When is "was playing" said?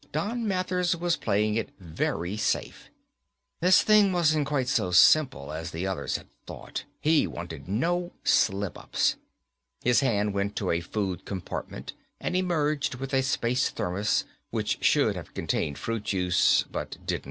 0.95-1.53